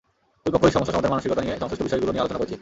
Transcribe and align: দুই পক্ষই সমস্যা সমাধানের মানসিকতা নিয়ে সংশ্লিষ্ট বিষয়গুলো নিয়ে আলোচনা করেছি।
দুই 0.43 0.51
পক্ষই 0.53 0.73
সমস্যা 0.75 0.93
সমাধানের 0.93 1.13
মানসিকতা 1.13 1.43
নিয়ে 1.45 1.59
সংশ্লিষ্ট 1.61 1.83
বিষয়গুলো 1.87 2.11
নিয়ে 2.11 2.23
আলোচনা 2.23 2.39
করেছি। 2.39 2.55